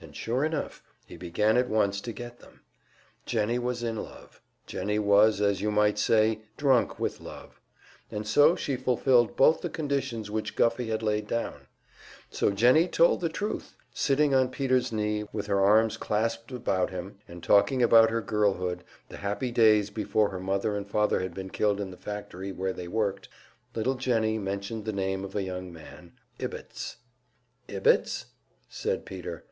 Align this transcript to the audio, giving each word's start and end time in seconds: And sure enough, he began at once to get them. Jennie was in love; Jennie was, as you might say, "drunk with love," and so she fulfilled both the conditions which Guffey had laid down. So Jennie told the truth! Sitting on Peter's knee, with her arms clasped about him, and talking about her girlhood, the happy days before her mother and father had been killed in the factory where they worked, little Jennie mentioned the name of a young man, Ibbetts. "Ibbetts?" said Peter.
And 0.00 0.14
sure 0.14 0.44
enough, 0.44 0.82
he 1.06 1.16
began 1.16 1.56
at 1.56 1.70
once 1.70 1.98
to 2.02 2.12
get 2.12 2.38
them. 2.40 2.60
Jennie 3.24 3.58
was 3.58 3.82
in 3.82 3.96
love; 3.96 4.38
Jennie 4.66 4.98
was, 4.98 5.40
as 5.40 5.62
you 5.62 5.70
might 5.70 5.98
say, 5.98 6.42
"drunk 6.58 7.00
with 7.00 7.22
love," 7.22 7.58
and 8.10 8.26
so 8.28 8.54
she 8.54 8.76
fulfilled 8.76 9.34
both 9.34 9.62
the 9.62 9.70
conditions 9.70 10.30
which 10.30 10.56
Guffey 10.56 10.88
had 10.88 11.02
laid 11.02 11.26
down. 11.26 11.68
So 12.28 12.50
Jennie 12.50 12.86
told 12.86 13.22
the 13.22 13.30
truth! 13.30 13.78
Sitting 13.94 14.34
on 14.34 14.50
Peter's 14.50 14.92
knee, 14.92 15.24
with 15.32 15.46
her 15.46 15.58
arms 15.62 15.96
clasped 15.96 16.52
about 16.52 16.90
him, 16.90 17.16
and 17.26 17.42
talking 17.42 17.82
about 17.82 18.10
her 18.10 18.20
girlhood, 18.20 18.84
the 19.08 19.16
happy 19.16 19.50
days 19.50 19.88
before 19.88 20.28
her 20.28 20.40
mother 20.40 20.76
and 20.76 20.86
father 20.86 21.20
had 21.20 21.32
been 21.32 21.48
killed 21.48 21.80
in 21.80 21.90
the 21.90 21.96
factory 21.96 22.52
where 22.52 22.74
they 22.74 22.88
worked, 22.88 23.30
little 23.74 23.94
Jennie 23.94 24.36
mentioned 24.36 24.84
the 24.84 24.92
name 24.92 25.24
of 25.24 25.34
a 25.34 25.42
young 25.42 25.72
man, 25.72 26.12
Ibbetts. 26.38 26.98
"Ibbetts?" 27.68 28.26
said 28.68 29.06
Peter. 29.06 29.46